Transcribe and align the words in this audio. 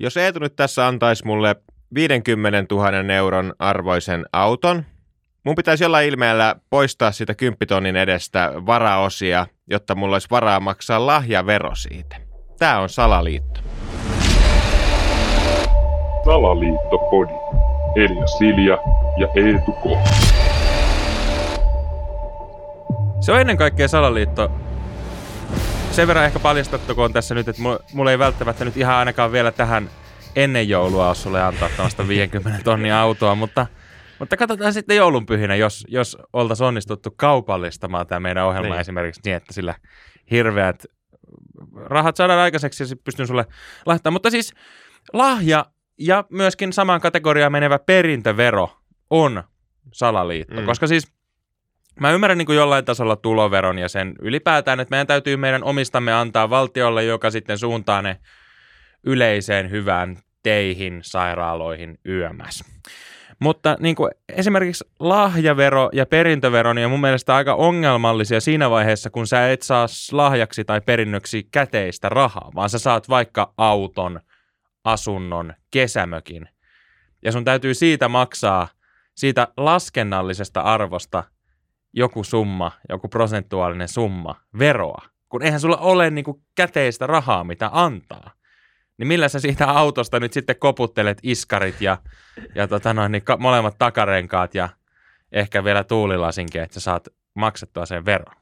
jos 0.00 0.16
Eetu 0.16 0.38
nyt 0.38 0.56
tässä 0.56 0.86
antaisi 0.86 1.26
mulle 1.26 1.56
50 1.94 2.74
000 2.74 3.14
euron 3.14 3.54
arvoisen 3.58 4.24
auton, 4.32 4.84
mun 5.44 5.54
pitäisi 5.54 5.84
jollain 5.84 6.08
ilmeellä 6.08 6.56
poistaa 6.70 7.12
siitä 7.12 7.34
kymppitonnin 7.34 7.96
edestä 7.96 8.52
varaosia, 8.66 9.46
jotta 9.70 9.94
mulla 9.94 10.14
olisi 10.14 10.30
varaa 10.30 10.60
maksaa 10.60 11.06
lahjavero 11.06 11.74
siitä. 11.74 12.16
Tämä 12.58 12.78
on 12.78 12.88
salaliitto. 12.88 13.60
Salaliittopodi. 16.24 17.32
Elia 17.96 18.26
Silja 18.26 18.78
ja 19.16 19.28
Eetu 19.36 19.72
K. 19.72 20.08
Se 23.20 23.32
on 23.32 23.40
ennen 23.40 23.56
kaikkea 23.56 23.88
salaliitto. 23.88 24.50
Sen 25.98 26.08
verran 26.08 26.24
ehkä 26.24 26.38
paljastattakoon 26.38 27.12
tässä 27.12 27.34
nyt, 27.34 27.48
että 27.48 27.62
mulla 27.92 28.10
ei 28.10 28.18
välttämättä 28.18 28.64
nyt 28.64 28.76
ihan 28.76 28.94
ainakaan 28.94 29.32
vielä 29.32 29.52
tähän 29.52 29.90
ennen 30.36 30.68
joulua 30.68 31.06
ole 31.06 31.14
sulle 31.14 31.42
antaa 31.42 31.68
tällaista 31.68 32.08
50 32.08 32.60
tonnia 32.64 33.00
autoa, 33.00 33.34
mutta, 33.34 33.66
mutta 34.18 34.36
katsotaan 34.36 34.72
sitten 34.72 34.96
joulunpyhinä, 34.96 35.54
jos, 35.54 35.84
jos 35.88 36.16
oltaisiin 36.32 36.66
onnistuttu 36.66 37.10
kaupallistamaan 37.16 38.06
tämä 38.06 38.20
meidän 38.20 38.44
ohjelma 38.44 38.68
niin. 38.68 38.80
esimerkiksi 38.80 39.20
niin, 39.24 39.36
että 39.36 39.52
sillä 39.52 39.74
hirveät 40.30 40.84
rahat 41.84 42.16
saadaan 42.16 42.40
aikaiseksi 42.40 42.82
ja 42.82 42.86
sitten 42.86 43.04
pystyn 43.04 43.26
sulle 43.26 43.46
laittamaan. 43.86 44.14
Mutta 44.14 44.30
siis 44.30 44.54
lahja 45.12 45.66
ja 45.98 46.24
myöskin 46.30 46.72
samaan 46.72 47.00
kategoriaan 47.00 47.52
menevä 47.52 47.78
perintövero 47.78 48.70
on 49.10 49.42
salaliitto, 49.92 50.60
mm. 50.60 50.66
koska 50.66 50.86
siis 50.86 51.17
mä 52.00 52.10
ymmärrän 52.10 52.38
niin 52.38 52.46
kuin 52.46 52.56
jollain 52.56 52.84
tasolla 52.84 53.16
tuloveron 53.16 53.78
ja 53.78 53.88
sen 53.88 54.14
ylipäätään, 54.22 54.80
että 54.80 54.90
meidän 54.90 55.06
täytyy 55.06 55.36
meidän 55.36 55.64
omistamme 55.64 56.12
antaa 56.12 56.50
valtiolle, 56.50 57.04
joka 57.04 57.30
sitten 57.30 57.58
suuntaa 57.58 58.02
ne 58.02 58.16
yleiseen 59.04 59.70
hyvään 59.70 60.18
teihin, 60.42 61.00
sairaaloihin, 61.02 61.98
yömäs. 62.08 62.64
Mutta 63.38 63.76
niin 63.80 63.96
kuin 63.96 64.10
esimerkiksi 64.28 64.84
lahjavero 65.00 65.90
ja 65.92 66.06
perintövero 66.06 66.72
niin 66.72 66.84
on 66.84 66.90
mun 66.90 67.00
mielestä 67.00 67.34
aika 67.34 67.54
ongelmallisia 67.54 68.40
siinä 68.40 68.70
vaiheessa, 68.70 69.10
kun 69.10 69.26
sä 69.26 69.50
et 69.52 69.62
saa 69.62 69.86
lahjaksi 70.12 70.64
tai 70.64 70.80
perinnöksi 70.80 71.48
käteistä 71.52 72.08
rahaa, 72.08 72.50
vaan 72.54 72.70
sä 72.70 72.78
saat 72.78 73.08
vaikka 73.08 73.52
auton, 73.56 74.20
asunnon, 74.84 75.54
kesämökin. 75.70 76.48
Ja 77.24 77.32
sun 77.32 77.44
täytyy 77.44 77.74
siitä 77.74 78.08
maksaa, 78.08 78.68
siitä 79.14 79.48
laskennallisesta 79.56 80.60
arvosta 80.60 81.24
joku 81.92 82.24
summa, 82.24 82.72
joku 82.88 83.08
prosentuaalinen 83.08 83.88
summa 83.88 84.34
veroa. 84.58 85.02
Kun 85.28 85.42
eihän 85.42 85.60
sulla 85.60 85.76
ole 85.76 86.10
niin 86.10 86.24
kuin 86.24 86.42
käteistä 86.54 87.06
rahaa, 87.06 87.44
mitä 87.44 87.70
antaa 87.72 88.30
niin 88.98 89.08
millä 89.08 89.28
sä 89.28 89.40
siitä 89.40 89.66
autosta 89.70 90.20
nyt 90.20 90.32
sitten 90.32 90.56
koputtelet 90.56 91.18
iskarit 91.22 91.80
ja, 91.80 91.98
ja 92.54 92.68
tota 92.68 92.94
noin, 92.94 93.12
niin 93.12 93.22
ka- 93.22 93.36
molemmat 93.36 93.74
takarenkaat 93.78 94.54
ja 94.54 94.68
ehkä 95.32 95.64
vielä 95.64 95.84
tuulilasinkin, 95.84 96.62
että 96.62 96.74
sä 96.74 96.80
saat 96.80 97.08
maksettua 97.34 97.86
sen 97.86 98.04
veron? 98.04 98.34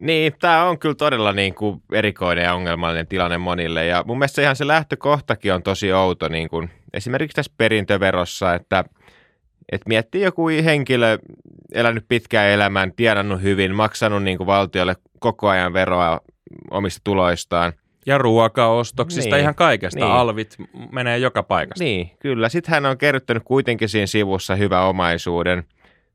Niin, 0.00 0.32
tämä 0.40 0.64
on 0.64 0.78
kyllä 0.78 0.94
todella 0.94 1.32
niin 1.32 1.54
kuin 1.54 1.82
erikoinen 1.92 2.44
ja 2.44 2.54
ongelmallinen 2.54 3.06
tilanne 3.06 3.38
monille. 3.38 3.86
Ja 3.86 4.04
mun 4.06 4.18
mielestä 4.18 4.42
ihan 4.42 4.56
se 4.56 4.66
lähtökohtakin 4.66 5.54
on 5.54 5.62
tosi 5.62 5.92
outo, 5.92 6.28
niin 6.28 6.48
kuin 6.48 6.70
esimerkiksi 6.92 7.34
tässä 7.34 7.52
perintöverossa, 7.56 8.54
että, 8.54 8.84
että 9.72 9.88
miettii 9.88 10.22
joku 10.22 10.48
henkilö 10.48 11.18
elänyt 11.74 12.04
pitkään 12.08 12.48
elämän, 12.48 12.92
tienannut 12.92 13.42
hyvin, 13.42 13.74
maksanut 13.74 14.22
niin 14.22 14.38
kuin 14.38 14.46
valtiolle 14.46 14.96
koko 15.18 15.48
ajan 15.48 15.72
veroa 15.72 16.20
omista 16.70 17.00
tuloistaan. 17.04 17.72
Ja 18.06 18.18
ruokaostoksista, 18.18 19.34
niin, 19.34 19.42
ihan 19.42 19.54
kaikesta. 19.54 20.00
Niin. 20.00 20.12
Alvit 20.12 20.56
menee 20.92 21.18
joka 21.18 21.42
paikasta. 21.42 21.84
Niin, 21.84 22.10
kyllä. 22.18 22.48
Sitten 22.48 22.74
hän 22.74 22.86
on 22.86 22.98
kerryttänyt 22.98 23.42
kuitenkin 23.46 23.88
siinä 23.88 24.06
sivussa 24.06 24.54
hyvä 24.54 24.84
omaisuuden. 24.84 25.64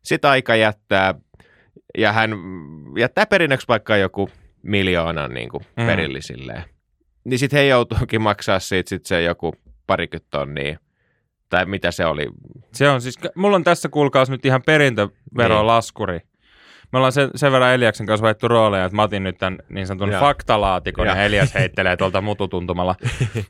Sitten 0.02 0.30
aika 0.30 0.55
jättää, 0.55 1.16
ja 1.97 2.11
hän 2.11 2.31
jättää 2.97 3.25
perinnöksi 3.25 3.67
vaikka 3.67 3.97
joku 3.97 4.29
miljoonan 4.63 5.34
niin 5.34 5.50
kuin 5.50 5.63
mm. 5.78 5.85
perillisilleen. 5.85 6.63
Niin 7.23 7.40
sitten 7.40 7.59
he 7.59 7.66
joutuukin 7.66 8.22
maksaa 8.22 8.59
siitä 8.59 8.90
sit 8.90 9.06
se 9.06 9.22
joku 9.22 9.53
parikymmentä 9.88 10.28
tonnia. 10.31 10.79
Tai 11.50 11.66
mitä 11.66 11.91
se 11.91 12.06
oli? 12.06 12.28
Se 12.74 12.90
on 12.90 13.02
siis, 13.02 13.19
mulla 13.35 13.56
on 13.56 13.63
tässä 13.63 13.90
kuulkaas 13.90 14.30
nyt 14.30 14.46
ihan 14.46 14.62
perintöverolaskuri. 14.66 16.18
Niin 16.18 16.28
me 16.91 16.97
ollaan 16.97 17.12
sen, 17.12 17.30
sen 17.35 17.52
verran 17.52 17.74
Eliaksen 17.74 18.08
kanssa 18.08 18.24
vaihtu 18.24 18.47
rooleja, 18.47 18.85
että 18.85 18.96
mä 18.96 19.03
otin 19.03 19.24
nyt 19.24 19.38
tämän 19.38 19.59
niin 19.69 19.88
sanotun 19.88 20.12
ja. 20.12 20.19
faktalaatikon 20.19 21.08
ja. 21.08 21.16
ja 21.16 21.24
Elias 21.24 21.53
heittelee 21.56 21.97
tuolta 21.97 22.22
mututuntumalla. 22.31 22.96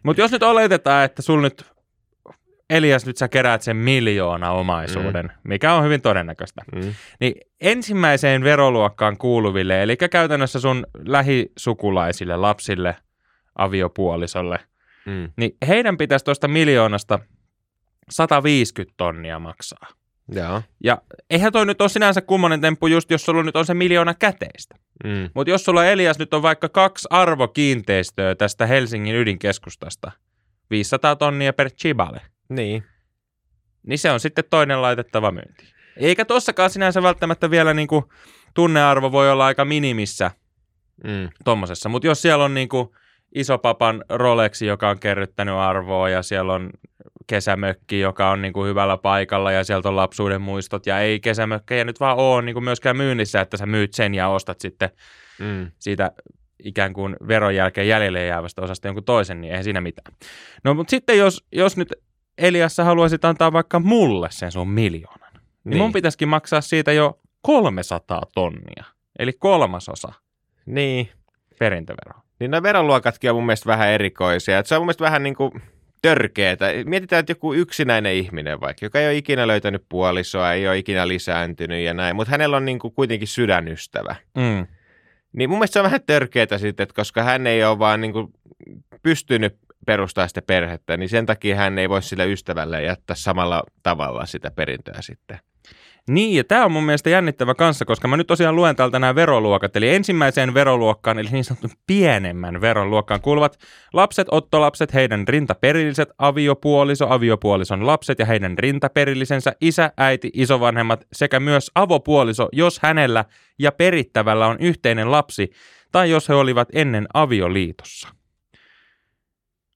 Mutta 0.04 0.22
jos 0.22 0.32
nyt 0.32 0.44
oletetaan, 0.44 1.06
että 1.06 1.22
sul 1.22 1.42
nyt 1.42 1.66
Elias, 2.70 3.06
nyt 3.06 3.18
sä 3.18 3.28
keräät 3.28 3.62
sen 3.62 3.78
miljoona 3.78 4.52
omaisuuden, 4.52 5.26
mm. 5.26 5.32
mikä 5.44 5.74
on 5.74 5.84
hyvin 5.84 6.02
todennäköistä. 6.02 6.62
Mm. 6.76 6.94
Niin 7.20 7.34
ensimmäiseen 7.62 8.44
veroluokkaan 8.44 9.18
kuuluville, 9.18 9.84
eli 9.84 9.98
käytännössä 9.98 10.60
sun 10.60 10.88
lähisukulaisille, 11.06 12.38
lapsille, 12.38 12.96
aviopuolisolle, 13.56 14.60
mm. 15.06 15.32
niin 15.38 15.52
heidän 15.68 15.98
pitäisi 15.98 16.26
tuosta 16.26 16.48
miljoonasta 16.48 17.20
150 18.10 18.94
tonnia 18.98 19.40
maksaa. 19.40 19.88
Joo. 20.32 20.62
Ja 20.84 21.02
eihän 21.30 21.54
toi 21.54 21.66
nyt 21.66 21.82
ole 21.82 21.90
sinänsä 21.90 22.22
kummonen 22.22 22.62
temppu 22.62 22.88
just, 22.88 23.12
jos 23.12 23.26
sulla 23.26 23.44
nyt 23.44 23.56
on 23.56 23.66
se 23.66 23.74
miljoona 23.74 24.14
käteistä. 24.14 24.76
Mm. 25.04 25.30
Mutta 25.34 25.50
jos 25.50 25.66
sulla 25.66 25.86
Elias 25.86 26.20
nyt 26.20 26.34
on 26.34 26.42
vaikka 26.42 26.70
kaksi 26.70 27.08
arvokiinteistöä 27.12 28.36
tästä 28.36 28.66
Helsingin 28.66 29.16
ydinkeskustasta, 29.16 30.12
500 30.70 31.16
tonnia 31.16 31.54
per 31.54 31.72
chibale. 31.72 32.22
Niin. 32.50 32.84
Niin 33.84 34.00
se 34.00 34.12
on 34.12 34.20
sitten 34.20 34.44
toinen 34.50 34.82
laitettava 34.82 35.32
myynti. 35.32 35.74
Eikä 35.98 36.26
tossakaan 36.26 36.70
sinänsä 36.70 37.04
välttämättä 37.04 37.52
vielä 37.52 37.74
niinku 37.74 38.14
tunnearvo 38.54 39.12
voi 39.12 39.32
olla 39.32 39.46
aika 39.46 39.66
minimissä 39.66 40.32
mm. 41.04 41.30
tommosessa. 41.44 41.90
Mutta 41.90 42.08
jos 42.08 42.22
siellä 42.22 42.46
on 42.46 42.54
niinku 42.54 42.96
isopapan 43.36 44.04
Rolexi, 44.10 44.66
joka 44.66 44.90
on 44.90 45.00
kerryttänyt 45.00 45.56
arvoa 45.56 46.10
ja 46.10 46.24
siellä 46.24 46.54
on 46.54 46.70
kesämökki, 47.28 48.00
joka 48.00 48.30
on 48.30 48.42
niin 48.42 48.54
kuin 48.54 48.70
hyvällä 48.70 48.98
paikalla 48.98 49.52
ja 49.52 49.64
sieltä 49.64 49.90
on 49.90 49.96
lapsuuden 49.96 50.42
muistot 50.42 50.86
ja 50.86 51.00
ei 51.00 51.20
kesämökkejä 51.20 51.84
nyt 51.84 52.00
vaan 52.00 52.18
ole 52.18 52.42
niin 52.42 52.54
kuin 52.54 52.64
myöskään 52.64 52.98
myynnissä, 52.98 53.42
että 53.42 53.58
sä 53.58 53.66
myyt 53.66 53.94
sen 53.94 54.16
ja 54.16 54.28
ostat 54.28 54.60
sitten 54.60 54.90
mm. 55.40 55.72
siitä 55.80 56.12
ikään 56.64 56.94
kuin 56.94 57.16
veron 57.28 57.56
jälkeen 57.56 57.88
jäljelle 57.88 58.26
jäävästä 58.26 58.62
osasta 58.62 58.88
jonkun 58.88 59.04
toisen, 59.04 59.42
niin 59.42 59.52
eihän 59.52 59.64
siinä 59.64 59.82
mitään. 59.82 60.14
No 60.64 60.74
mutta 60.74 60.92
sitten 60.92 61.18
jos, 61.18 61.46
jos 61.52 61.78
nyt 61.78 61.94
Elias 62.38 62.76
sä 62.76 62.84
haluaisit 62.84 63.26
antaa 63.26 63.54
vaikka 63.54 63.80
mulle 63.80 64.28
sen 64.32 64.52
sun 64.52 64.70
miljoonan, 64.70 65.34
niin, 65.34 65.42
niin 65.64 65.78
mun 65.78 65.94
pitäisikin 65.94 66.28
maksaa 66.28 66.62
siitä 66.62 66.92
jo 66.92 67.20
300 67.42 68.22
tonnia, 68.36 68.84
eli 69.20 69.34
kolmasosa. 69.34 70.14
Niin. 70.66 71.10
Perintövero. 71.60 72.20
Niin 72.40 72.52
nämä 72.52 72.64
veroluokatkin 72.64 73.30
on 73.30 73.36
mun 73.36 73.46
mielestä 73.46 73.68
vähän 73.68 73.90
erikoisia. 73.90 74.60
Että 74.60 74.68
se 74.68 74.76
on 74.76 74.82
mun 74.82 74.86
mielestä 74.86 75.04
vähän 75.04 75.24
niin 75.24 75.36
kuin 75.36 75.52
törkeetä. 76.02 76.66
Mietitään, 76.86 77.20
että 77.20 77.32
joku 77.32 77.54
yksinäinen 77.54 78.14
ihminen 78.14 78.62
vaikka, 78.62 78.86
joka 78.86 79.00
ei 79.00 79.08
ole 79.08 79.16
ikinä 79.16 79.48
löytänyt 79.48 79.84
puolisoa, 79.90 80.54
ei 80.54 80.68
ole 80.68 80.78
ikinä 80.78 81.08
lisääntynyt 81.08 81.84
ja 81.84 81.94
näin, 81.94 82.16
mutta 82.16 82.32
hänellä 82.32 82.58
on 82.58 82.66
niin 82.66 82.80
kuin 82.80 82.94
kuitenkin 82.94 83.28
sydänystävä. 83.28 84.16
Mm. 84.38 84.68
Niin 85.34 85.50
mun 85.50 85.60
mielestä 85.60 85.74
se 85.74 85.80
on 85.80 85.84
vähän 85.86 86.04
törkeetä 86.06 86.58
sitten, 86.58 86.84
että 86.84 86.96
koska 86.96 87.24
hän 87.24 87.48
ei 87.48 87.64
ole 87.64 87.80
vaan 87.80 88.02
niin 88.02 88.14
kuin 88.14 88.28
pystynyt 89.04 89.58
perustaa 89.86 90.28
sitä 90.28 90.42
perhettä, 90.42 90.98
niin 90.98 91.10
sen 91.10 91.26
takia 91.26 91.56
hän 91.56 91.80
ei 91.80 91.90
voi 91.90 92.02
sille 92.02 92.32
ystävälle 92.32 92.84
jättää 92.84 93.16
samalla 93.16 93.64
tavalla 93.84 94.26
sitä 94.26 94.52
perintöä 94.52 95.02
sitten. 95.02 95.40
Niin, 96.08 96.38
ja 96.38 96.44
tämä 96.44 96.66
on 96.66 96.72
mun 96.72 96.84
mielestä 96.84 97.10
jännittävä 97.10 97.56
kanssa, 97.56 97.86
koska 97.86 98.08
mä 98.08 98.18
nyt 98.18 98.28
tosiaan 98.28 98.56
luen 98.56 98.76
täältä 98.76 99.00
nämä 99.00 99.16
veroluokat. 99.16 99.76
Eli 99.76 99.90
ensimmäiseen 99.90 100.54
veroluokkaan, 100.54 101.20
eli 101.20 101.30
niin 101.32 101.44
sanotun 101.44 101.70
pienemmän 101.88 102.62
veroluokkaan 102.62 103.22
kuuluvat 103.22 103.58
lapset, 103.94 104.28
ottolapset, 104.32 104.94
heidän 104.94 105.28
rintaperilliset, 105.28 106.10
aviopuoliso, 106.18 107.08
aviopuolison 107.10 107.88
lapset 107.88 108.20
ja 108.20 108.26
heidän 108.26 108.58
rintaperillisensä, 108.58 109.54
isä, 109.62 109.92
äiti, 109.98 110.32
isovanhemmat 110.34 111.06
sekä 111.14 111.40
myös 111.40 111.72
avopuoliso, 111.76 112.50
jos 112.52 112.80
hänellä 112.84 113.26
ja 113.60 113.72
perittävällä 113.72 114.48
on 114.48 114.58
yhteinen 114.60 115.12
lapsi, 115.12 115.52
tai 115.92 116.10
jos 116.10 116.30
he 116.30 116.34
olivat 116.34 116.68
ennen 116.74 117.08
avioliitossa. 117.14 118.10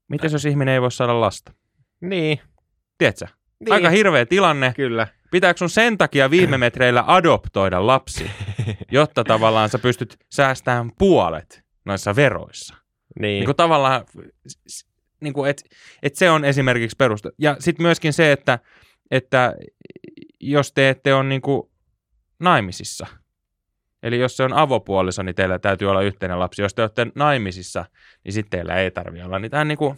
Mitäs 0.07 0.33
jos 0.33 0.45
ihminen 0.45 0.73
ei 0.73 0.81
voi 0.81 0.91
saada 0.91 1.21
lasta? 1.21 1.53
Niin. 2.01 2.39
Tiedätkö? 2.97 3.27
Niin. 3.59 3.73
Aika 3.73 3.89
hirveä 3.89 4.25
tilanne. 4.25 4.73
Kyllä. 4.75 5.07
Pitääkö 5.31 5.57
sun 5.57 5.69
sen 5.69 5.98
takia 5.98 6.31
viime 6.31 6.57
metreillä 6.57 7.04
adoptoida 7.07 7.88
lapsi, 7.88 8.31
jotta 8.92 9.24
tavallaan 9.24 9.69
sä 9.69 9.80
pystyt 9.80 10.18
säästämään 10.30 10.92
puolet 10.98 11.63
noissa 11.86 12.16
veroissa? 12.16 12.75
Niin. 13.19 13.22
niin 13.22 13.45
kuin 13.45 13.56
tavallaan, 13.56 14.06
niin 15.22 15.33
kuin 15.33 15.50
et, 15.50 15.63
et 16.04 16.16
se 16.16 16.30
on 16.30 16.45
esimerkiksi 16.45 16.95
peruste. 16.95 17.30
Ja 17.38 17.56
sitten 17.60 17.83
myöskin 17.83 18.13
se, 18.13 18.31
että, 18.31 18.60
että 19.12 19.56
jos 20.39 20.72
te 20.72 20.89
ette 20.89 21.13
ole 21.13 21.24
niin 21.24 21.42
kuin 21.42 21.72
naimisissa, 22.39 23.07
eli 24.04 24.19
jos 24.19 24.38
se 24.38 24.44
on 24.44 24.54
avopuoliso, 24.54 25.24
niin 25.24 25.36
teillä 25.36 25.60
täytyy 25.60 25.89
olla 25.89 26.01
yhteinen 26.01 26.39
lapsi. 26.39 26.62
Jos 26.62 26.74
te 26.74 26.81
olette 26.81 27.07
naimisissa, 27.16 27.86
niin 28.24 28.33
sitten 28.33 28.60
teillä 28.60 28.75
ei 28.75 28.92
tarvitse 28.92 29.25
olla. 29.25 29.39
Niin 29.39 29.51
tämä 29.51 29.62
on 29.62 29.68
niin 29.68 29.78
kuin, 29.78 29.98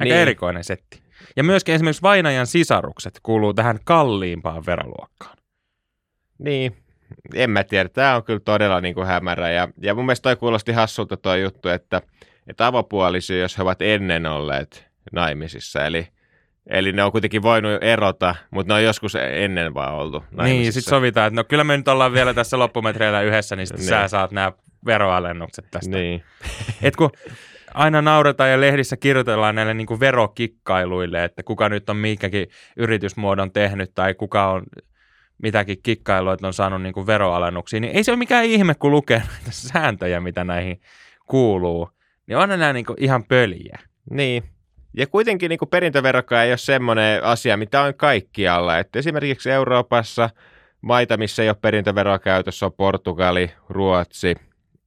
Aika 0.00 0.04
Niin. 0.04 0.16
erikoinen 0.16 0.64
setti. 0.64 1.05
Ja 1.36 1.44
myöskin 1.44 1.74
esimerkiksi 1.74 2.02
vainajan 2.02 2.46
sisarukset 2.46 3.20
kuuluu 3.22 3.54
tähän 3.54 3.78
kalliimpaan 3.84 4.66
veroluokkaan. 4.66 5.36
Niin, 6.38 6.76
en 7.34 7.50
mä 7.50 7.64
tiedä. 7.64 7.88
Tämä 7.88 8.16
on 8.16 8.24
kyllä 8.24 8.40
todella 8.40 8.80
niin 8.80 8.94
kuin 8.94 9.06
hämärä. 9.06 9.50
Ja, 9.50 9.68
ja 9.82 9.94
mun 9.94 10.06
mielestä 10.06 10.22
toi 10.22 10.36
kuulosti 10.36 10.72
hassulta 10.72 11.16
tuo 11.16 11.34
juttu, 11.34 11.68
että, 11.68 12.02
että 12.46 12.66
avopuolisia, 12.66 13.38
jos 13.38 13.58
he 13.58 13.62
ovat 13.62 13.82
ennen 13.82 14.26
olleet 14.26 14.86
naimisissa. 15.12 15.86
Eli, 15.86 16.08
eli 16.66 16.92
ne 16.92 17.02
on 17.04 17.12
kuitenkin 17.12 17.42
voinut 17.42 17.82
erota, 17.84 18.34
mutta 18.50 18.72
ne 18.72 18.76
on 18.76 18.84
joskus 18.84 19.14
ennen 19.14 19.74
vaan 19.74 19.94
oltu 19.94 20.18
naimisissa. 20.30 20.62
Niin, 20.62 20.72
sitten 20.72 20.90
sovitaan, 20.90 21.26
että 21.26 21.36
no 21.40 21.44
kyllä 21.44 21.64
me 21.64 21.76
nyt 21.76 21.88
ollaan 21.88 22.12
vielä 22.12 22.34
tässä 22.34 22.58
loppumetreillä 22.58 23.22
yhdessä, 23.22 23.56
niin 23.56 23.66
sitten 23.66 23.80
Niin. 23.86 23.88
sä 23.88 24.08
saat 24.08 24.30
nämä 24.30 24.52
veroalennukset 24.86 25.64
tästä. 25.70 25.96
Niin, 25.96 26.22
Et 26.82 26.96
kun 26.96 27.10
aina 27.76 28.02
nauretaan 28.02 28.50
ja 28.50 28.60
lehdissä 28.60 28.96
kirjoitellaan 28.96 29.54
näille 29.54 29.74
niin 29.74 29.86
kuin 29.86 30.00
verokikkailuille, 30.00 31.24
että 31.24 31.42
kuka 31.42 31.68
nyt 31.68 31.90
on 31.90 31.96
mikäkin 31.96 32.46
yritysmuodon 32.76 33.52
tehnyt 33.52 33.90
tai 33.94 34.14
kuka 34.14 34.50
on 34.50 34.62
mitäkin 35.42 35.82
kikkailua, 35.82 36.32
että 36.32 36.46
on 36.46 36.52
saanut 36.52 36.82
niin 36.82 36.92
kuin 36.94 37.06
veroalennuksia, 37.06 37.80
niin 37.80 37.96
ei 37.96 38.04
se 38.04 38.10
ole 38.10 38.18
mikään 38.18 38.44
ihme, 38.44 38.74
kun 38.74 38.90
lukee 38.90 39.18
näitä 39.32 39.50
sääntöjä, 39.50 40.20
mitä 40.20 40.44
näihin 40.44 40.80
kuuluu. 41.26 41.90
Niin 42.26 42.36
on 42.36 42.48
nämä 42.48 42.72
niin 42.72 42.86
kuin 42.86 43.02
ihan 43.02 43.24
pöliä. 43.24 43.78
niin. 44.10 44.42
Ja 44.98 45.06
kuitenkin 45.06 45.48
niin 45.48 45.58
kuin 45.58 45.68
perintöverokaan 45.68 46.44
ei 46.44 46.50
ole 46.50 46.58
semmoinen 46.58 47.24
asia, 47.24 47.56
mitä 47.56 47.82
on 47.82 47.94
kaikkialla. 47.94 48.78
Että 48.78 48.98
esimerkiksi 48.98 49.50
Euroopassa 49.50 50.30
maita, 50.80 51.16
missä 51.16 51.42
ei 51.42 51.48
ole 51.48 51.56
perintöveroa 51.60 52.18
käytössä, 52.18 52.66
on 52.66 52.72
Portugali, 52.72 53.50
Ruotsi, 53.68 54.34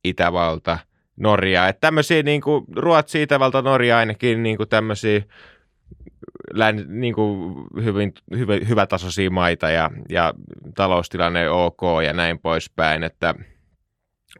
Itävalta, 0.03 0.77
Norja. 1.19 1.67
Että 1.67 1.79
tämmöisiä 1.79 2.23
niin 2.23 2.41
kuin 2.41 2.65
Ruotsi, 2.75 3.21
Itävalta, 3.21 3.61
Norja 3.61 3.97
ainakin 3.97 4.43
niin 4.43 4.57
kuin 4.57 4.69
tämmöisiä 4.69 5.21
län, 6.53 6.85
niin 6.87 7.13
kuin 7.13 7.55
hyvin, 7.83 8.13
hyvä, 8.37 8.53
hyvätasoisia 8.67 9.29
maita 9.29 9.69
ja, 9.69 9.91
ja 10.09 10.33
taloustilanne 10.75 11.49
ok 11.49 11.81
ja 12.05 12.13
näin 12.13 12.39
poispäin, 12.39 13.03
että, 13.03 13.35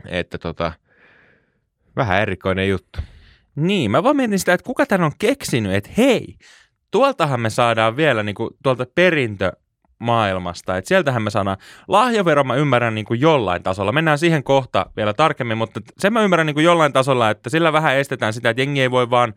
että 0.06 0.38
tota, 0.38 0.72
vähän 1.96 2.22
erikoinen 2.22 2.70
juttu. 2.70 3.00
Niin, 3.56 3.92
mä 3.92 4.04
vaan 4.04 4.16
mietin 4.16 4.40
sitä, 4.40 4.54
että 4.54 4.66
kuka 4.66 4.86
tän 4.86 5.04
on 5.04 5.12
keksinyt, 5.20 5.74
että 5.74 5.90
hei, 5.98 6.36
tuoltahan 6.92 7.40
me 7.40 7.50
saadaan 7.50 7.98
vielä 7.98 8.24
niin 8.24 8.36
kuin, 8.36 8.50
tuolta 8.64 8.86
perintömaailmasta, 10.00 10.78
että 10.78 10.88
sieltähän 10.88 11.22
me 11.22 11.30
saadaan, 11.30 11.58
lahjavero 11.88 12.44
mä 12.44 12.56
ymmärrän 12.56 12.96
niin 12.96 13.06
kuin 13.06 13.22
jollain 13.22 13.64
tasolla, 13.64 13.92
mennään 13.92 14.18
siihen 14.18 14.44
kohta 14.44 14.86
vielä 14.98 15.14
tarkemmin, 15.14 15.58
mutta 15.58 15.82
sen 16.00 16.14
mä 16.14 16.22
ymmärrän 16.22 16.46
niin 16.46 16.54
kuin 16.54 16.64
jollain 16.64 16.94
tasolla, 16.94 17.30
että 17.30 17.50
sillä 17.50 17.74
vähän 17.74 17.96
estetään 17.96 18.34
sitä, 18.34 18.50
että 18.50 18.62
jengi 18.62 18.82
ei 18.82 18.92
voi 18.92 19.10
vaan 19.10 19.34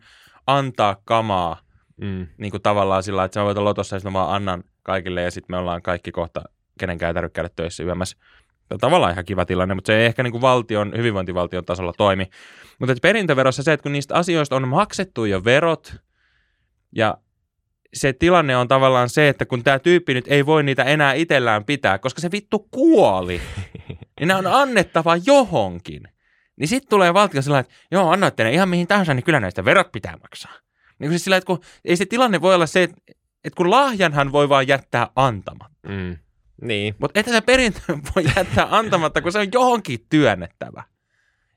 antaa 0.47 0.95
kamaa 1.05 1.63
Mm. 2.01 2.27
niin 2.37 2.51
kuin 2.51 2.63
tavallaan 2.63 3.03
sillä, 3.03 3.23
että 3.23 3.33
sä 3.33 3.43
voit 3.43 3.57
lotossa, 3.57 3.95
ja 3.95 3.99
sitten 3.99 4.13
mä 4.13 4.19
vaan 4.19 4.35
annan 4.35 4.63
kaikille, 4.83 5.21
ja 5.21 5.31
sitten 5.31 5.53
me 5.53 5.57
ollaan 5.57 5.81
kaikki 5.81 6.11
kohta, 6.11 6.41
kenenkään 6.79 7.09
ei 7.09 7.13
tarvitse 7.13 7.35
käydä 7.35 7.49
töissä 7.55 7.83
yömässä. 7.83 8.17
Tavallaan 8.79 9.11
ihan 9.11 9.25
kiva 9.25 9.45
tilanne, 9.45 9.75
mutta 9.75 9.87
se 9.87 9.97
ei 9.97 10.05
ehkä 10.05 10.23
niin 10.23 10.31
kuin 10.31 10.41
valtion, 10.41 10.93
hyvinvointivaltion 10.97 11.65
tasolla 11.65 11.93
toimi. 11.97 12.27
Mutta 12.79 12.91
että 12.91 13.01
perintöverossa 13.01 13.63
se, 13.63 13.73
että 13.73 13.83
kun 13.83 13.91
niistä 13.91 14.15
asioista 14.15 14.55
on 14.55 14.67
maksettu 14.67 15.25
jo 15.25 15.43
verot, 15.43 15.95
ja 16.95 17.17
se 17.93 18.13
tilanne 18.13 18.57
on 18.57 18.67
tavallaan 18.67 19.09
se, 19.09 19.29
että 19.29 19.45
kun 19.45 19.63
tämä 19.63 19.79
tyyppi 19.79 20.13
nyt 20.13 20.25
ei 20.27 20.45
voi 20.45 20.63
niitä 20.63 20.83
enää 20.83 21.13
itsellään 21.13 21.65
pitää, 21.65 21.97
koska 21.97 22.21
se 22.21 22.31
vittu 22.31 22.67
kuoli, 22.71 23.41
niin 24.19 24.27
ne 24.27 24.35
on 24.35 24.47
annettava 24.47 25.17
johonkin. 25.25 26.07
Niin 26.55 26.67
sitten 26.67 26.89
tulee 26.89 27.13
valtio 27.13 27.41
sillä 27.41 27.53
lailla, 27.53 27.69
että 27.69 27.87
joo, 27.91 28.11
annoitte 28.11 28.43
ne 28.43 28.51
ihan 28.51 28.69
mihin 28.69 28.87
tahansa, 28.87 29.13
niin 29.13 29.23
kyllä 29.23 29.39
näistä 29.39 29.65
verot 29.65 29.91
pitää 29.91 30.17
maksaa. 30.21 30.53
Niin 30.99 31.09
kuin 31.09 31.09
siis 31.09 31.23
sillä, 31.23 31.37
että 31.37 31.47
kun, 31.47 31.59
ei 31.85 31.95
se 31.95 32.05
tilanne 32.05 32.41
voi 32.41 32.55
olla 32.55 32.65
se, 32.65 32.83
että, 32.83 33.01
että 33.43 33.57
kun 33.57 33.71
lahjanhan 33.71 34.31
voi 34.31 34.49
vaan 34.49 34.67
jättää 34.67 35.07
antamatta. 35.15 35.89
Mm. 35.89 36.17
Niin, 36.61 36.95
Mutta 36.99 37.19
että 37.19 37.31
se 37.31 37.41
perintö 37.41 37.79
voi 38.15 38.23
jättää 38.35 38.67
antamatta, 38.71 39.21
kun 39.21 39.31
se 39.31 39.39
on 39.39 39.47
johonkin 39.53 40.05
työnnettävä. 40.09 40.83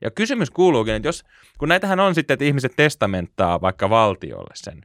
Ja 0.01 0.11
kysymys 0.11 0.51
kuuluukin, 0.51 0.95
että 0.95 1.09
jos, 1.09 1.25
kun 1.59 1.69
näitähän 1.69 2.01
on 2.01 2.15
sitten, 2.15 2.35
että 2.35 2.45
ihmiset 2.45 2.73
testamenttaa 2.77 3.61
vaikka 3.61 3.91
valtiolle 3.91 4.55
sen, 4.55 4.81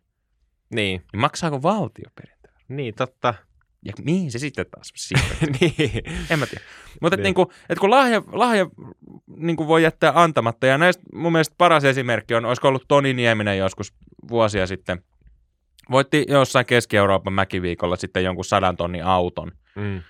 niin, 0.71 1.01
niin 1.13 1.21
maksaako 1.21 1.61
valtio 1.61 2.09
perintö? 2.15 2.47
niin 2.67 2.95
totta. 2.95 3.33
Ja 3.85 3.93
mihin 4.05 4.31
se 4.31 4.39
sitten 4.39 4.65
taas 4.71 4.93
niin. 5.61 6.03
En 6.29 6.39
mä 6.39 6.45
tiedä. 6.45 6.63
Mutta 7.01 7.17
Niin. 7.17 7.23
niin. 7.23 7.23
niinku, 7.23 7.51
et 7.69 7.79
kun 7.79 7.89
lahja, 7.89 8.21
lahja 8.31 8.67
niinku 9.35 9.67
voi 9.67 9.83
jättää 9.83 10.11
antamatta, 10.15 10.67
ja 10.67 10.77
näistä 10.77 11.03
mun 11.13 11.31
mielestä 11.31 11.55
paras 11.57 11.83
esimerkki 11.83 12.35
on, 12.35 12.45
olisiko 12.45 12.67
ollut 12.67 12.85
Toni 12.87 13.13
Nieminen 13.13 13.57
joskus 13.57 13.93
vuosia 14.29 14.67
sitten, 14.67 15.03
voitti 15.91 16.25
jossain 16.27 16.65
Keski-Euroopan 16.65 17.33
mäkiviikolla 17.33 17.95
sitten 17.95 18.23
jonkun 18.23 18.45
sadan 18.45 18.77
tonnin 18.77 19.05
auton. 19.05 19.51
Mm. 19.75 20.01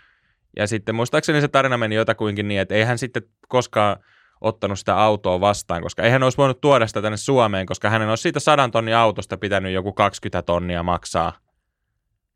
Ja 0.56 0.68
sitten 0.68 0.96
muistaakseni 0.96 1.42
se 1.42 1.48
tarina 1.48 1.78
meni 1.78 1.96
jotakuinkin 1.96 2.48
niin, 2.48 2.62
että 2.62 2.76
ei 2.76 2.84
hän 2.84 2.98
sitten 2.98 3.24
koskaan 3.48 3.98
ottanut 4.42 4.80
sitä 4.80 4.98
autoa 4.98 5.40
vastaan, 5.40 5.82
koska 5.82 6.04
eihän 6.04 6.24
olisi 6.24 6.38
voinut 6.38 6.62
tuoda 6.62 6.88
sitä 6.88 7.02
tänne 7.02 7.18
Suomeen, 7.18 7.66
koska 7.66 7.90
hänen 7.90 8.10
olisi 8.10 8.22
siitä 8.22 8.40
sadan 8.40 8.72
tonnin 8.72 8.96
autosta 8.96 9.38
pitänyt 9.38 9.74
joku 9.74 9.94
20 9.94 10.42
tonnia 10.42 10.84
maksaa. 10.84 11.34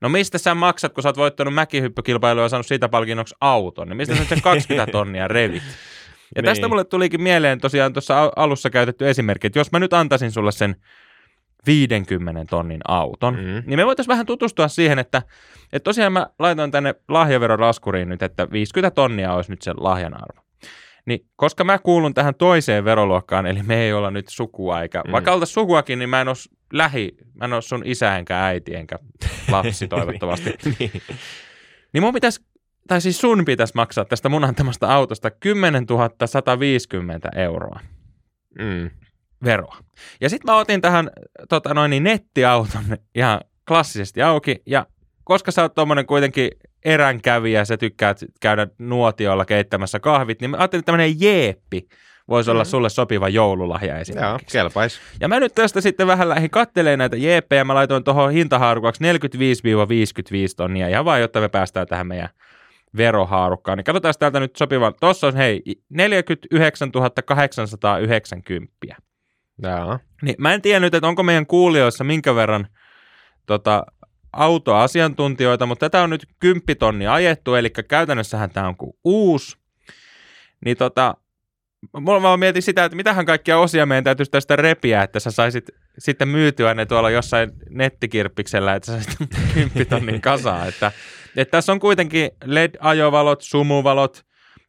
No 0.02 0.10
mistä 0.10 0.38
sä 0.38 0.56
maksat, 0.56 0.94
kun 0.94 1.04
sä 1.04 1.10
oot 1.10 1.18
voittanut 1.18 1.54
mäkihyppykilpailua 1.54 2.44
ja 2.44 2.50
saanut 2.50 2.66
siitä 2.68 2.90
palkinnoksi 2.90 3.36
auton, 3.42 3.88
niin 3.90 3.98
mistä 3.98 4.16
sä 4.16 4.26
sen 4.26 4.42
20 4.42 4.92
tonnia 4.92 5.28
revit? 5.28 5.64
Ja 6.36 6.44
tästä 6.44 6.62
Niin. 6.62 6.72
mulle 6.72 6.84
tulikin 6.84 7.22
mieleen 7.22 7.60
tosiaan 7.62 7.94
tuossa 7.94 8.22
al- 8.22 8.32
alussa 8.36 8.70
käytetty 8.70 9.10
esimerkki, 9.10 9.48
että 9.48 9.60
jos 9.60 9.72
mä 9.72 9.80
nyt 9.80 9.94
antaisin 9.94 10.32
sulle 10.32 10.52
sen 10.52 10.76
50 11.68 12.46
tonnin 12.50 12.82
auton, 12.88 13.36
Mm. 13.36 13.64
niin 13.66 13.80
me 13.80 13.86
voitaisiin 13.86 14.12
vähän 14.14 14.26
tutustua 14.26 14.68
siihen, 14.68 15.00
että, 15.00 15.22
että 15.74 15.84
tosiaan 15.84 16.14
mä 16.14 16.28
laitoin 16.40 16.72
tänne 16.72 16.96
lahjaveroraskuriin 17.08 18.10
nyt, 18.10 18.22
että 18.24 18.52
50 18.52 18.96
tonnia 18.96 19.34
olisi 19.34 19.52
nyt 19.52 19.62
se 19.62 19.74
lahjan 19.78 20.14
arvo. 20.14 20.45
Niin 21.06 21.26
koska 21.36 21.64
mä 21.64 21.80
kuulun 21.80 22.14
tähän 22.14 22.36
toiseen 22.36 22.86
veroluokkaan, 22.86 23.46
eli 23.46 23.64
me 23.64 23.76
ei 23.84 23.94
olla 23.94 24.12
nyt 24.12 24.28
sukua, 24.30 24.82
eikä 24.82 25.04
Mm. 25.08 25.12
vaikka 25.12 25.32
oltaisiin 25.34 25.54
sukuakin, 25.54 26.00
niin 26.00 26.10
mä 26.10 26.22
en 26.22 26.28
ole 26.28 26.36
lähi, 26.74 27.12
mä 27.34 27.46
en 27.46 27.54
ole 27.54 27.62
sun 27.62 27.82
isä 27.86 28.18
enkä 28.18 28.46
äiti 28.46 28.76
enkä 28.76 29.00
lapsi 29.52 29.88
toivottavasti. 29.96 30.54
niin. 30.80 30.92
Niin 31.94 32.04
mun 32.04 32.14
pitäisi, 32.14 32.46
tai 32.88 33.02
siis 33.02 33.22
sun 33.22 33.46
pitäisi 33.46 33.74
maksaa 33.76 34.06
tästä 34.06 34.30
mun 34.30 34.44
antamasta 34.44 34.88
autosta 34.88 35.32
10 35.32 35.86
150 36.26 37.30
euroa 37.36 37.80
Mm. 38.60 38.90
veroa. 39.44 39.78
Ja 40.22 40.30
sitten 40.30 40.54
mä 40.54 40.58
otin 40.60 40.82
tähän 40.82 41.10
tota 41.50 41.74
noin, 41.74 41.90
niin 41.90 42.04
nettiauton 42.04 42.84
ihan 43.16 43.42
klassisesti 43.68 44.22
auki, 44.22 44.62
ja 44.66 44.86
koska 45.24 45.52
sä 45.52 45.62
oot 45.62 45.74
tommonen 45.74 46.06
kuitenkin 46.06 46.50
eränkävijä, 46.86 47.66
sä 47.66 47.78
tykkäät 47.78 48.20
käydä 48.42 48.68
nuotiolla 48.80 49.46
keittämässä 49.46 50.00
kahvit, 50.00 50.42
niin 50.42 50.52
mä 50.52 50.58
ajattelin, 50.58 50.80
että 50.82 50.86
tämmönen 50.86 51.22
jeeppi 51.22 51.88
voisi 52.30 52.52
olla 52.52 52.64
Mm. 52.64 52.68
sulle 52.68 52.90
sopiva 52.90 53.30
joululahja 53.30 53.94
Joo, 53.94 54.02
esimerkiksi. 54.02 54.58
kelpais. 54.58 55.00
Ja 55.20 55.28
mä 55.28 55.40
nyt 55.40 55.56
tästä 55.56 55.82
sitten 55.82 56.08
vähän 56.08 56.30
lähdin 56.30 56.50
katteleen 56.50 57.00
näitä 57.00 57.18
jeeppejä, 57.18 57.64
mä 57.64 57.74
laitoin 57.76 58.04
tuohon 58.04 58.32
hintahaarukaksi 58.32 59.04
45-55 59.04 59.08
tonnia, 60.58 60.88
ihan 60.88 61.06
vaan, 61.06 61.22
jotta 61.22 61.40
me 61.42 61.50
päästään 61.50 61.88
tähän 61.88 62.08
meidän 62.08 62.30
verohaarukkaan. 62.98 63.78
Niin 63.78 63.86
katsotaan 63.86 64.14
täältä 64.20 64.40
nyt 64.40 64.56
sopivan. 64.56 64.94
Tuossa 65.00 65.28
on 65.28 65.36
hei 65.36 65.62
49 65.90 66.92
890. 67.26 68.74
Joo. 69.64 70.00
Niin 70.22 70.36
mä 70.38 70.54
en 70.54 70.62
tiedä 70.62 70.80
nyt, 70.80 70.94
että 70.94 71.08
onko 71.08 71.24
meidän 71.24 71.46
kuulijoissa 71.46 72.04
minkä 72.04 72.36
verran 72.36 72.68
tota, 73.46 73.86
autoasiantuntijoita, 74.36 75.66
mutta 75.66 75.90
tätä 75.90 76.04
on 76.04 76.10
nyt 76.10 76.26
10 76.40 76.62
tonni 76.80 77.08
ajettu, 77.08 77.56
eli 77.56 77.70
käytännössähän 77.70 78.50
tämä 78.50 78.68
on 78.68 78.78
kuin 78.78 78.94
uusi. 79.04 79.58
Niin 80.66 80.78
tota, 80.78 81.16
mulla 82.00 82.22
vaan 82.22 82.40
mietin 82.40 82.62
sitä, 82.62 82.86
että 82.86 82.96
mitähän 82.96 83.26
kaikkia 83.26 83.58
osia 83.58 83.86
meidän 83.86 84.04
täytyisi 84.04 84.32
tästä 84.32 84.56
repiä, 84.56 85.04
että 85.04 85.20
sä 85.20 85.32
saisit 85.32 85.70
sitten 85.98 86.28
myytyä 86.28 86.74
ne 86.74 86.86
tuolla 86.86 87.10
jossain 87.10 87.52
nettikirppiksellä, 87.70 88.76
että 88.76 88.86
sä 88.86 89.04
saisit 89.04 89.18
10 89.54 89.88
tonnin 89.88 90.22
kasaan. 90.22 90.68
Että, 90.68 90.92
että 91.36 91.52
tässä 91.52 91.72
on 91.72 91.80
kuitenkin 91.80 92.32
LED-ajovalot, 92.44 93.42
sumuvalot, 93.42 94.26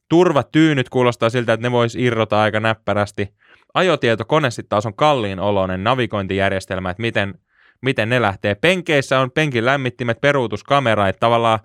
turvatyynyt 0.09 0.89
kuulostaa 0.89 1.31
siltä, 1.31 1.53
että 1.53 1.67
ne 1.67 1.73
vois 1.73 1.95
irrota 1.95 2.43
aika 2.43 2.61
näppärästi. 2.61 3.29
Ajotietokone 3.75 4.51
sitten 4.51 4.69
taas 4.69 4.87
on 4.87 4.95
kalliin 4.95 5.41
oloinen 5.41 5.85
navigointijärjestelmä, 5.85 6.91
että 6.91 7.01
miten, 7.01 7.35
miten 7.83 8.09
ne 8.09 8.23
lähtee. 8.23 8.55
Penkeissä 8.55 9.21
on 9.21 9.31
penkin 9.31 9.67
lämmittimet, 9.67 10.21
peruutuskamera, 10.21 11.09
että 11.09 11.21
tavallaan 11.21 11.59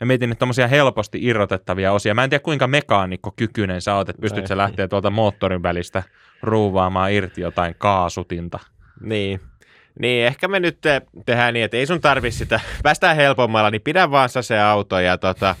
mä 0.00 0.06
mietin 0.06 0.28
nyt 0.28 0.38
tommosia 0.38 0.68
helposti 0.68 1.18
irrotettavia 1.22 1.92
osia. 1.92 2.14
Mä 2.14 2.24
en 2.24 2.30
tiedä 2.30 2.42
kuinka 2.42 2.66
mekaanikkokykyinen 2.66 3.80
sä 3.80 3.94
oot, 3.94 4.08
että 4.08 4.20
pystyt 4.20 4.46
sä 4.46 4.56
lähteä 4.56 4.88
tuolta 4.88 5.10
moottorin 5.10 5.62
välistä 5.62 6.02
ruuvaamaan 6.42 7.12
irti 7.12 7.40
jotain 7.40 7.74
kaasutinta. 7.78 8.58
Niin. 9.00 9.40
Niin, 9.98 10.26
ehkä 10.26 10.48
me 10.48 10.60
nyt 10.60 10.80
te- 10.80 11.02
tehdään 11.26 11.54
niin, 11.54 11.64
että 11.64 11.76
ei 11.76 11.86
sun 11.86 12.00
tarvi 12.00 12.30
sitä, 12.30 12.60
päästään 12.82 13.16
helpommalla, 13.16 13.70
niin 13.70 13.82
pidä 13.82 14.10
vaan 14.10 14.28
se 14.28 14.60
auto 14.60 15.00
ja 15.00 15.18
tota, 15.18 15.54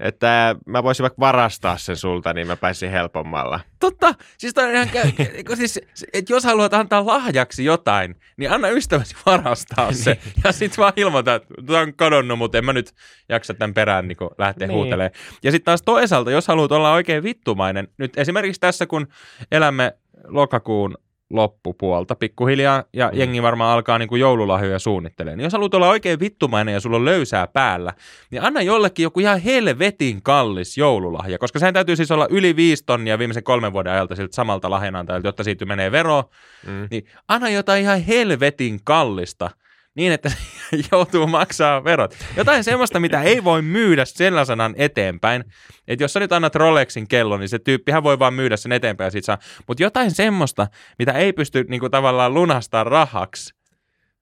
Että 0.00 0.56
mä 0.66 0.82
voisin 0.82 1.02
vaikka 1.04 1.20
varastaa 1.20 1.76
sen 1.78 1.96
sulta, 1.96 2.32
niin 2.34 2.46
mä 2.46 2.56
pääsin 2.56 2.90
helpommalla. 2.90 3.60
Totta, 3.80 4.14
siis 4.38 4.54
toi 4.54 4.64
on 4.64 4.70
ihan, 4.70 4.88
kä- 4.88 5.44
kun 5.46 5.56
siis, 5.56 5.80
että 6.12 6.32
jos 6.32 6.44
haluat 6.44 6.74
antaa 6.74 7.06
lahjaksi 7.06 7.64
jotain, 7.64 8.16
niin 8.36 8.50
anna 8.52 8.68
ystäväsi 8.68 9.16
varastaa 9.26 9.92
se. 9.92 10.18
ja 10.44 10.52
sit 10.52 10.78
vaan 10.78 10.92
ilmoita, 10.96 11.34
että 11.34 11.54
tämä 11.66 11.80
on 11.80 11.94
kadonnut, 11.94 12.38
mutta 12.38 12.58
en 12.58 12.64
mä 12.64 12.72
nyt 12.72 12.92
jaksa 13.28 13.54
tämän 13.54 13.74
perään 13.74 14.08
niin 14.08 14.16
lähteä 14.38 14.68
Niin. 14.68 14.76
huutelemaan. 14.76 15.10
Ja 15.42 15.50
sitten 15.50 15.64
taas 15.64 15.82
toisaalta, 15.82 16.30
jos 16.30 16.48
haluat 16.48 16.72
olla 16.72 16.92
oikein 16.92 17.22
vittumainen, 17.22 17.88
nyt 17.98 18.18
esimerkiksi 18.18 18.60
tässä 18.60 18.86
kun 18.86 19.08
elämme 19.52 19.92
lokakuun 20.28 20.94
loppupuolta 21.30 22.14
pikkuhiljaa 22.14 22.84
ja 22.92 23.10
Mm. 23.12 23.18
jengi 23.18 23.42
varmaan 23.42 23.72
alkaa 23.74 23.98
niin 23.98 24.08
kuin 24.08 24.20
joululahjoja 24.20 24.78
suunnittelemaan. 24.78 25.38
Niin 25.38 25.44
jos 25.44 25.52
haluat 25.52 25.74
olla 25.74 25.88
oikein 25.88 26.20
vittumainen 26.20 26.72
ja 26.74 26.80
sulla 26.80 26.96
on 26.96 27.04
löysää 27.04 27.46
päällä, 27.46 27.92
niin 28.30 28.42
anna 28.42 28.62
jollekin 28.62 29.02
joku 29.02 29.20
ihan 29.20 29.40
helvetin 29.40 30.22
kallis 30.22 30.78
joululahja, 30.78 31.38
koska 31.38 31.58
sehän 31.58 31.74
täytyy 31.74 31.96
siis 31.96 32.10
olla 32.10 32.26
yli 32.30 32.56
viisi 32.56 32.82
tonnia 32.86 33.18
viimeisen 33.18 33.44
kolmen 33.44 33.72
vuoden 33.72 33.92
ajalta 33.92 34.14
siltä 34.16 34.34
samalta 34.36 34.70
lahjanantajalta, 34.70 35.28
jotta 35.28 35.44
siitä 35.44 35.64
menee 35.66 35.92
vero, 35.92 36.24
Mm. 36.66 36.88
niin 36.90 37.04
anna 37.28 37.48
jotain 37.50 37.82
ihan 37.82 38.00
helvetin 38.00 38.80
kallista 38.84 39.50
niin, 39.94 40.12
että 40.12 40.32
joutuu 40.92 41.26
maksaa 41.26 41.84
verot. 41.84 42.14
Jotain 42.36 42.64
semmoista, 42.64 43.00
mitä 43.00 43.22
ei 43.22 43.44
voi 43.44 43.62
myydä 43.62 44.04
sellaisenaan 44.04 44.74
eteenpäin. 44.76 45.44
Että 45.88 46.04
jos 46.04 46.12
sä 46.12 46.20
nyt 46.20 46.32
annat 46.32 46.54
Rolexin 46.54 47.08
kellon, 47.08 47.40
niin 47.40 47.48
se 47.48 47.58
tyyppihän 47.58 48.02
voi 48.02 48.18
vaan 48.18 48.34
myydä 48.34 48.56
sen 48.56 48.72
eteenpäin 48.72 49.12
sit 49.12 49.24
saa. 49.24 49.38
Mutta 49.68 49.82
jotain 49.82 50.10
semmoista, 50.10 50.66
mitä 50.98 51.12
ei 51.12 51.32
pysty 51.32 51.64
niinku 51.68 51.88
tavallaan 51.88 52.34
lunastaa 52.34 52.84
rahaksi, 52.84 53.54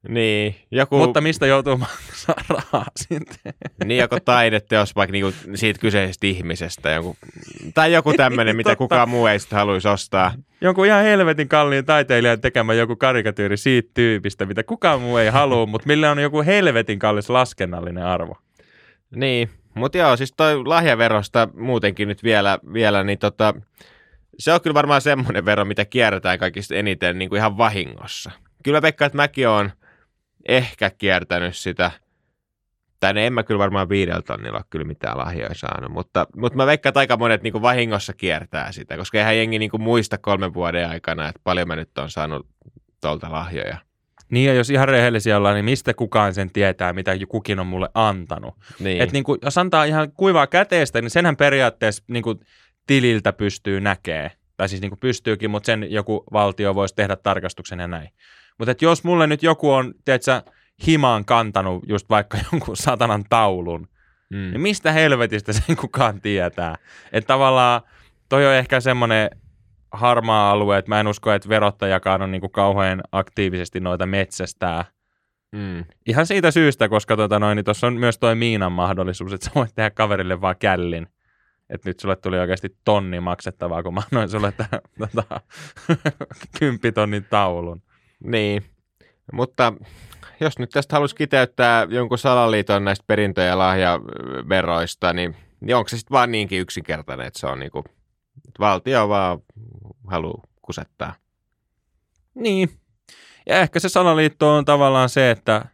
Niin, 0.09 0.55
joku, 0.71 0.99
mutta 0.99 1.21
mistä 1.21 1.47
joutuu 1.47 1.77
maksaa 1.77 2.35
rahaa 2.49 2.87
sitten. 2.97 3.55
niin 3.85 4.01
joku 4.01 4.17
taideteos 4.25 4.97
vaikka 4.97 5.13
niinku 5.13 5.33
siitä 5.55 5.81
kyseisestä 5.81 6.27
ihmisestä. 6.27 6.91
Joku, 6.91 7.17
tai 7.75 7.93
joku 7.93 8.13
tämmöinen, 8.15 8.57
mitä 8.57 8.77
kukaan 8.77 9.09
muu 9.09 9.27
ei 9.27 9.39
sitten 9.39 9.59
haluaisi 9.59 9.89
ostaa. 9.89 10.35
Jonkun 10.61 10.87
ihan 10.87 11.03
helvetin 11.03 11.49
kalliin 11.49 11.85
taiteilijan 11.85 12.41
tekemä 12.41 12.75
joku 12.75 12.97
karikatyyri 12.97 13.57
siitä 13.57 13.91
tyypistä, 13.95 14.47
mitä 14.47 14.63
kukaan 14.63 15.01
muu 15.01 15.17
ei 15.17 15.29
halua, 15.29 15.67
mutta 15.67 15.87
millä 15.87 16.11
on 16.11 16.19
joku 16.19 16.43
helvetin 16.43 16.99
kallis 16.99 17.31
laskennallinen 17.31 18.07
arvo. 18.07 18.37
Niin, 19.17 19.51
mutta 19.75 19.99
joo, 19.99 20.17
siis 20.17 20.33
toi 20.37 20.65
lahjaverosta 20.65 21.49
muutenkin 21.55 22.09
nyt 22.09 22.23
vielä, 22.23 22.59
vielä 22.73 23.05
niin 23.05 23.19
tota, 23.19 23.55
se 24.39 24.53
on 24.53 24.61
kyllä 24.61 24.75
varmaan 24.75 25.01
semmoinen 25.01 25.45
vero, 25.45 25.65
mitä 25.65 25.85
kierretään 25.85 26.39
kaikista 26.39 26.75
eniten 26.75 27.19
niin 27.19 27.29
kuin 27.29 27.37
ihan 27.37 27.59
vahingossa. 27.59 28.31
Kyllä 28.63 28.77
mä 28.77 28.83
veikkaan, 28.83 29.07
että 29.07 29.17
mäkin 29.17 29.49
oon 29.49 29.71
ehkä 30.49 30.91
kiertänyt 30.91 31.57
sitä, 31.57 31.91
tai 33.01 33.13
en 33.17 33.33
mä 33.33 33.43
kyllä 33.43 33.59
varmaan 33.59 33.89
viidellä 33.89 34.23
tonnilla 34.23 34.59
ole 34.59 34.65
kyllä 34.71 34.85
mitään 34.85 35.19
lahjoja 35.19 35.55
saanut, 35.55 35.93
mutta, 35.93 36.27
mutta 36.37 36.57
mä 36.57 36.67
veikkaan, 36.67 36.91
että 36.91 37.01
aika 37.01 37.17
monet 37.17 37.43
niin 37.43 37.53
kuin 37.53 37.63
vahingossa 37.63 38.13
kiertää 38.13 38.73
sitä, 38.73 38.97
koska 38.97 39.19
eihän 39.19 39.37
jengi 39.37 39.59
niin 39.59 39.71
kuin 39.71 39.83
muista 39.83 40.19
kolmen 40.19 40.55
vuoden 40.55 40.89
aikana, 40.89 41.29
että 41.29 41.41
paljon 41.45 41.69
mä 41.69 41.77
nyt 41.77 41.99
on 41.99 42.11
saanut 42.11 42.47
tuolta 43.01 43.33
lahjoja. 43.33 43.77
Niin 44.31 44.47
ja 44.47 44.55
jos 44.55 44.71
ihan 44.71 44.89
rehellisiä 44.89 45.37
ollaan, 45.37 45.55
niin 45.55 45.65
mistä 45.65 45.95
kukaan 45.95 46.35
sen 46.35 46.51
tietää, 46.51 46.93
mitä 46.93 47.13
kukin 47.29 47.61
on 47.61 47.67
mulle 47.67 47.89
antanut. 47.95 48.55
Niin, 48.79 49.03
Et 49.03 49.13
niin 49.13 49.25
kuin, 49.25 49.39
jos 49.43 49.59
antaa 49.59 49.85
ihan 49.85 50.13
kuivaa 50.13 50.47
käteistä, 50.47 51.01
niin 51.01 51.11
senhän 51.11 51.37
periaatteessa 51.37 52.05
niin 52.09 52.23
kuin 52.23 52.41
tililtä 52.87 53.33
pystyy 53.33 53.81
näkee. 53.81 54.31
Tai 54.57 54.69
siis 54.69 54.81
niin 54.81 54.91
kuin 54.91 55.01
pystyykin, 55.01 55.51
mutta 55.51 55.67
sen 55.67 55.93
joku 55.93 56.25
valtio 56.33 56.75
voisi 56.75 56.95
tehdä 56.95 57.17
tarkastuksen 57.17 57.79
ja 57.79 57.89
näin. 57.89 58.09
Mutta 58.63 58.85
jos 58.85 59.05
mulle 59.05 59.27
nyt 59.27 59.43
joku 59.43 59.73
on, 59.73 59.95
tiedätkö, 60.05 60.43
himaan 60.87 61.25
kantanut 61.25 61.85
just 61.89 62.11
vaikka 62.11 62.39
jonkun 62.53 62.77
satanan 62.77 63.25
taulun, 63.31 63.89
mm. 64.31 64.37
niin 64.37 64.61
mistä 64.61 64.93
helvetistä 64.93 65.53
sen 65.53 65.77
kukaan 65.77 66.21
tietää? 66.21 66.75
Että 67.13 67.27
tavallaan 67.29 67.81
toi 68.29 68.47
on 68.47 68.53
ehkä 68.53 68.81
semmoinen 68.81 69.31
harmaa 69.93 70.51
alue, 70.51 70.79
että 70.79 70.89
mä 70.89 71.01
en 71.01 71.09
usko, 71.09 71.33
että 71.33 71.49
verottajakaan 71.49 72.23
on 72.23 72.31
niin 72.31 72.41
kuin 72.41 72.53
kauhean 72.53 73.03
aktiivisesti 73.13 73.81
noita 73.81 74.07
metsästää. 74.07 74.85
Mm. 75.53 75.85
Ihan 76.07 76.27
siitä 76.27 76.51
syystä, 76.51 76.89
koska 76.89 77.17
tuota 77.17 77.39
noin, 77.39 77.57
niin 77.57 77.65
tuossa 77.65 77.87
on 77.87 77.95
myös 77.95 78.19
toi 78.19 78.35
Miinan 78.35 78.73
mahdollisuus, 78.73 79.33
että 79.33 79.45
sä 79.45 79.53
voit 79.55 79.75
tehdä 79.75 79.91
kaverille 79.91 80.41
vaan 80.41 80.57
källin. 80.59 81.07
Että 81.71 81.89
nyt 81.89 82.01
sulle 82.01 82.17
tuli 82.17 82.39
oikeasti 82.39 82.77
tonni 82.85 83.21
maksettavaa, 83.21 83.83
kun 83.83 83.95
mä 83.95 84.03
annoin 84.13 84.29
sulle 84.29 84.53
tämän 84.53 84.81
tota, 84.99 85.41
kymppitonnin 86.59 87.25
taulun. 87.25 87.83
Niin, 88.25 88.65
mutta 89.33 89.73
jos 90.41 90.59
nyt 90.59 90.71
tästä 90.71 90.97
haluaisi 90.97 91.17
kiteyttää 91.17 91.87
jonkun 91.91 92.19
salaliiton 92.19 92.85
näistä 92.85 93.05
perintö- 93.07 93.43
ja 93.43 93.59
lahjaveroista, 93.59 95.13
niin, 95.13 95.37
niin 95.61 95.77
onko 95.77 95.89
se 95.89 95.97
sitten 95.99 96.15
vaan 96.15 96.33
niinkin 96.33 96.61
yksinkertainen, 96.61 97.27
että 97.27 97.41
se 97.41 97.47
on 97.47 97.59
niinku, 97.59 97.85
että 98.37 98.59
valtio 98.59 99.09
vaan 99.09 99.39
haluaa 100.07 100.43
kusettaa. 100.63 101.15
Niin. 102.35 102.69
Ja 103.47 103.61
ehkä 103.61 103.81
se 103.81 103.89
salaliitto 103.89 104.57
on 104.57 104.65
tavallaan 104.65 105.09
se, 105.09 105.31
että 105.31 105.65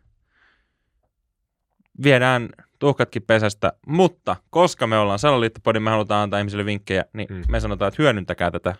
viedään 2.02 2.48
tuhkatkin 2.78 3.22
pesästä, 3.22 3.72
mutta 3.86 4.36
koska 4.50 4.86
me 4.86 4.98
ollaan 4.98 5.18
salaliittopodi, 5.18 5.80
me 5.80 5.90
halutaan 5.90 6.22
antaa 6.22 6.40
ihmisille 6.40 6.64
vinkkejä, 6.64 7.04
niin 7.12 7.28
mm. 7.30 7.42
me 7.48 7.60
sanotaan, 7.60 7.88
että 7.88 8.02
hyödyntäkää 8.02 8.50
tätä. 8.50 8.74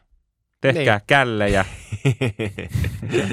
Tehkää 0.60 0.96
niin. 0.96 1.04
källejä. 1.06 1.64
Ja 3.10 3.24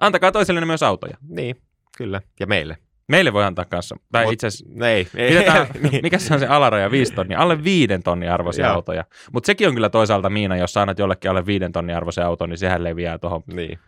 Antakaa 0.00 0.32
toisillenne 0.32 0.66
myös 0.66 0.82
autoja. 0.82 1.16
niin, 1.28 1.56
kyllä. 1.98 2.20
Ja 2.40 2.46
meille. 2.46 2.76
Meille 3.08 3.32
voi 3.32 3.44
antaa 3.44 3.64
kanssa. 3.64 3.96
Tai 4.12 4.24
Mut- 4.24 4.32
itse 4.32 4.46
asiassa, 4.46 4.88
ei. 4.88 5.08
ei 5.16 5.28
pidetään, 5.30 5.66
niin. 5.90 6.00
mikä 6.02 6.18
se 6.18 6.34
on 6.34 6.40
se 6.40 6.46
alaraja, 6.46 6.90
viisi 6.90 7.14
tonnia? 7.14 7.38
Alle 7.38 7.64
viiden 7.64 8.02
tonnin 8.02 8.30
arvoisia 8.30 8.66
Joo. 8.66 8.74
autoja. 8.74 9.04
Mutta 9.32 9.46
sekin 9.46 9.68
on 9.68 9.74
kyllä 9.74 9.88
toisaalta 9.88 10.30
miina, 10.30 10.56
jos 10.56 10.72
sä 10.72 10.80
annat 10.82 10.98
jollekin 10.98 11.30
alle 11.30 11.46
viiden 11.46 11.72
tonnin 11.72 11.96
arvoisen 11.96 12.26
auton, 12.26 12.48
niin 12.50 12.58
sehän 12.58 12.84
leviää 12.84 13.18
tuohon. 13.18 13.42
niin. 13.54 13.78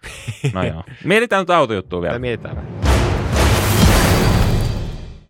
No 0.52 0.62
joo. 0.62 0.82
Mietitään 1.04 1.40
nyt 1.42 1.50
autojuttua 1.50 2.00
vielä. 2.00 2.12
Tai 2.12 2.18
mietitään 2.20 2.56
vähän. 2.56 2.93